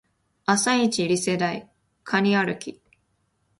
[0.47, 1.69] 朝イチリセ台
[2.03, 2.81] カニ歩き